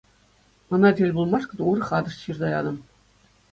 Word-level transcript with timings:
Ӑна 0.73 0.91
тӗл 0.97 1.11
пулмашкӑн 1.17 1.59
урӑх 1.69 1.89
адрес 2.01 2.19
ҫырса 2.25 2.47
ятӑм. 2.59 2.77